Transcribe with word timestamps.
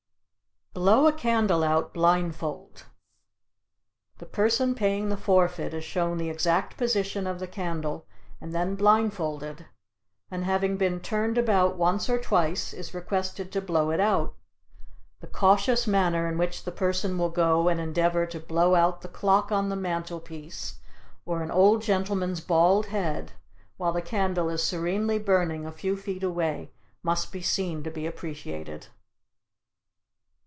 Blow 0.73 1.05
a 1.05 1.11
Candle 1.11 1.65
Out 1.65 1.93
Blindfold. 1.93 2.85
The 4.19 4.25
person 4.25 4.73
paying 4.73 5.09
the 5.09 5.17
forfeit 5.17 5.73
is 5.73 5.83
shown 5.83 6.17
the 6.17 6.29
exact 6.29 6.77
position 6.77 7.27
of 7.27 7.39
the 7.41 7.47
candle 7.47 8.07
and 8.39 8.55
then 8.55 8.75
blindfolded, 8.75 9.65
and 10.31 10.45
having 10.45 10.77
been 10.77 11.01
turned 11.01 11.37
about 11.37 11.75
once 11.75 12.09
or 12.09 12.17
twice 12.17 12.71
is 12.71 12.93
requested 12.93 13.51
to 13.51 13.59
blow 13.61 13.91
it 13.91 13.99
out. 13.99 14.33
The 15.19 15.27
cautious 15.27 15.87
manner 15.87 16.25
in 16.29 16.37
which 16.37 16.63
the 16.63 16.71
person 16.71 17.17
will 17.17 17.29
go 17.31 17.67
and 17.67 17.79
endeavor 17.81 18.25
to 18.27 18.39
blow 18.39 18.73
out 18.73 19.01
the 19.01 19.09
clock 19.09 19.51
on 19.51 19.67
the 19.67 19.75
mantle 19.75 20.21
piece 20.21 20.79
or 21.25 21.43
an 21.43 21.51
old 21.51 21.81
gentleman's 21.81 22.39
bald 22.39 22.85
head, 22.85 23.33
while 23.75 23.91
the 23.91 24.01
candle 24.01 24.47
is 24.49 24.63
serenely 24.63 25.19
burning 25.19 25.65
a 25.65 25.71
few 25.71 25.97
feet 25.97 26.23
away 26.23 26.71
must 27.03 27.29
be 27.33 27.41
seen 27.41 27.83
to 27.83 27.91
be 27.91 28.07
appreciated. 28.07 28.87